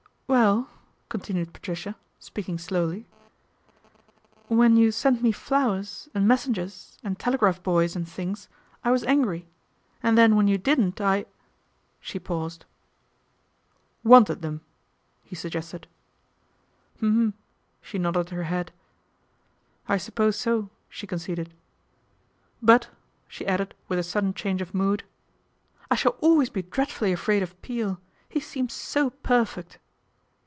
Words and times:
"Well!" 0.41 0.69
continued 1.09 1.51
Patricia, 1.51 1.97
speaking 2.17 2.57
slowly, 2.57 3.05
14 4.45 4.57
when 4.57 4.77
you 4.77 4.89
sent 4.89 5.21
me 5.21 5.33
flowers 5.33 6.07
and 6.13 6.25
messengers 6.25 6.97
and 7.03 7.19
telegraph 7.19 7.61
boys 7.61 7.97
and 7.97 8.07
things 8.07 8.47
I 8.81 8.91
was 8.91 9.03
angry, 9.03 9.49
and 10.01 10.17
then 10.17 10.37
when 10.37 10.47
you 10.47 10.57
didn't 10.57 11.01
I" 11.01 11.25
she 11.99 12.17
paused." 12.17 12.63
Wanted 14.05 14.41
them," 14.41 14.61
he 15.21 15.35
suggested." 15.35 15.85
U 17.01 17.09
m 17.09 17.13
m 17.15 17.21
m!' 17.27 17.33
she 17.81 17.97
nodded 17.99 18.29
her 18.29 18.43
head." 18.43 18.71
I 19.89 19.97
suppose 19.97 20.39
so," 20.39 20.69
she 20.87 21.05
conceded." 21.07 21.53
But," 22.63 22.87
she 23.27 23.45
added 23.45 23.75
with 23.89 23.99
a 23.99 24.03
sudden 24.03 24.33
change 24.33 24.61
of 24.61 24.73
mood," 24.73 25.03
I 25.91 25.95
shall 25.95 26.15
always 26.21 26.49
PATRICIA 26.49 26.69
BRENT, 26.69 26.69
SPINSTER 26.69 26.69
be 26.69 26.73
dreadfully 26.73 27.11
afraid 27.11 27.43
of 27.43 27.61
Peel. 27.61 27.99
He 28.29 28.39
seems 28.39 28.71
so 28.71 29.09
per 29.09 29.43
feet." 29.43 29.77